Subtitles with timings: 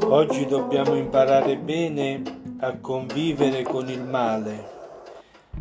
[0.00, 2.22] Oggi dobbiamo imparare bene
[2.60, 4.72] a convivere con il male.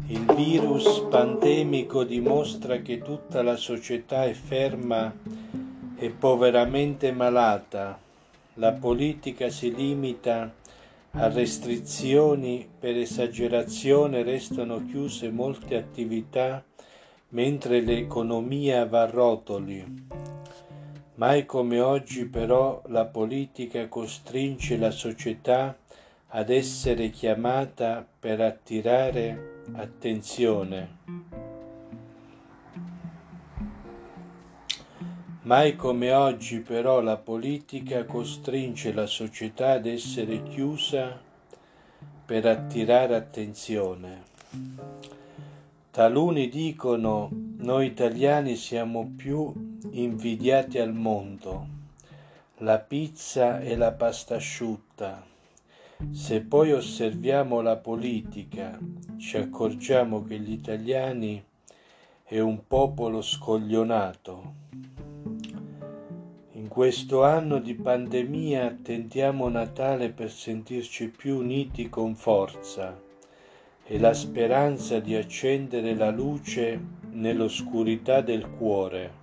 [0.07, 5.13] Il virus pandemico dimostra che tutta la società è ferma
[5.97, 7.99] e poveramente malata.
[8.53, 10.49] La politica si limita
[11.11, 16.63] a restrizioni, per esagerazione restano chiuse molte attività
[17.33, 20.22] mentre l'economia va a rotoli.
[21.15, 25.77] Mai come oggi però la politica costringe la società
[26.29, 30.97] ad essere chiamata per attirare attenzione.
[35.43, 41.21] Mai come oggi però la politica costringe la società ad essere chiusa
[42.25, 44.23] per attirare attenzione.
[45.91, 51.67] Taluni dicono noi italiani siamo più invidiati al mondo,
[52.57, 55.25] la pizza e la pasta asciutta.
[56.11, 58.79] Se poi osserviamo la politica,
[59.17, 61.43] ci accorgiamo che gli italiani
[62.23, 64.53] è un popolo scoglionato.
[66.51, 72.99] In questo anno di pandemia attendiamo Natale per sentirci più uniti con forza
[73.85, 76.79] e la speranza di accendere la luce
[77.11, 79.22] nell'oscurità del cuore.